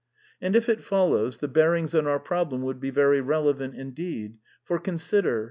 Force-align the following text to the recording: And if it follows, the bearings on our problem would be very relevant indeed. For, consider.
And 0.41 0.55
if 0.55 0.67
it 0.67 0.83
follows, 0.83 1.37
the 1.37 1.47
bearings 1.47 1.93
on 1.93 2.07
our 2.07 2.19
problem 2.19 2.63
would 2.63 2.79
be 2.79 2.89
very 2.89 3.21
relevant 3.21 3.75
indeed. 3.75 4.39
For, 4.63 4.79
consider. 4.79 5.39